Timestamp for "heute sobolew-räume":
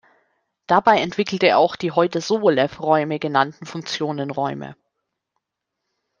1.91-3.19